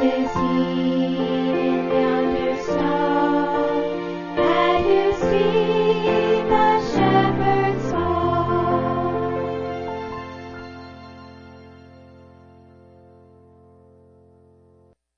[0.00, 1.39] Tennessee.